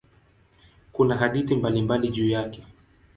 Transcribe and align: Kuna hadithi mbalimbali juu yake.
Kuna 0.91 1.15
hadithi 1.15 1.55
mbalimbali 1.55 2.07
juu 2.07 2.29
yake. 2.29 2.63